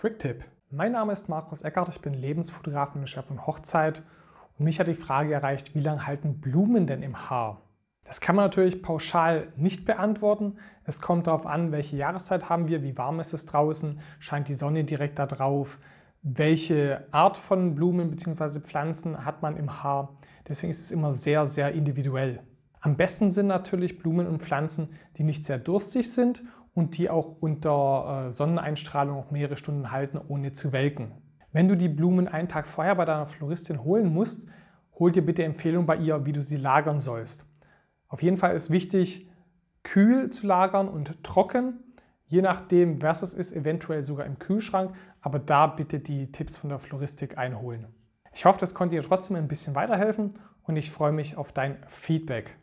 [0.00, 0.44] Quick-Tipp.
[0.70, 4.02] Mein Name ist Markus Eckert, ich bin Lebensfotograf mit dem Schwerpunkt Hochzeit
[4.58, 7.60] und mich hat die Frage erreicht, wie lange halten Blumen denn im Haar?
[8.04, 10.56] Das kann man natürlich pauschal nicht beantworten.
[10.84, 14.54] Es kommt darauf an, welche Jahreszeit haben wir, wie warm ist es draußen, scheint die
[14.54, 15.78] Sonne direkt da drauf,
[16.22, 18.60] welche Art von Blumen bzw.
[18.60, 20.14] Pflanzen hat man im Haar.
[20.48, 22.40] Deswegen ist es immer sehr, sehr individuell.
[22.80, 26.42] Am besten sind natürlich Blumen und Pflanzen, die nicht sehr durstig sind
[26.80, 31.12] und die auch unter äh, Sonneneinstrahlung auch mehrere Stunden halten, ohne zu welken.
[31.52, 34.48] Wenn du die Blumen einen Tag vorher bei deiner Floristin holen musst,
[34.98, 37.44] hol dir bitte Empfehlung bei ihr, wie du sie lagern sollst.
[38.08, 39.30] Auf jeden Fall ist wichtig,
[39.82, 41.84] kühl zu lagern und trocken.
[42.24, 46.70] Je nachdem, was es ist, eventuell sogar im Kühlschrank, aber da bitte die Tipps von
[46.70, 47.88] der Floristik einholen.
[48.32, 51.76] Ich hoffe, das konnte dir trotzdem ein bisschen weiterhelfen und ich freue mich auf dein
[51.88, 52.56] Feedback.